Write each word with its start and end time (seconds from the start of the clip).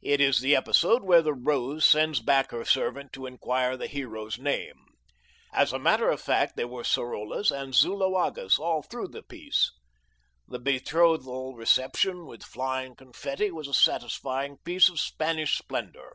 It 0.00 0.20
is 0.20 0.38
the 0.38 0.54
episode 0.54 1.02
where 1.02 1.22
the 1.22 1.34
Rose 1.34 1.84
sends 1.84 2.20
back 2.20 2.52
her 2.52 2.64
servant 2.64 3.12
to 3.14 3.26
inquire 3.26 3.76
the 3.76 3.88
hero's 3.88 4.38
name. 4.38 4.76
As 5.52 5.72
a 5.72 5.78
matter 5.80 6.08
of 6.08 6.20
fact 6.20 6.54
there 6.54 6.68
were 6.68 6.84
Sorollas 6.84 7.50
and 7.50 7.74
Zuloagas 7.74 8.60
all 8.60 8.82
through 8.84 9.08
the 9.08 9.24
piece. 9.24 9.72
The 10.46 10.60
betrothal 10.60 11.56
reception 11.56 12.26
with 12.26 12.44
flying 12.44 12.94
confetti 12.94 13.50
was 13.50 13.66
a 13.66 13.74
satisfying 13.74 14.58
piece 14.58 14.88
of 14.88 15.00
Spanish 15.00 15.58
splendor. 15.58 16.14